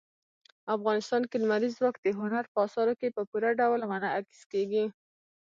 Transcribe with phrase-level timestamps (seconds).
[0.75, 4.85] افغانستان کې لمریز ځواک د هنر په اثارو کې په پوره ډول منعکس کېږي.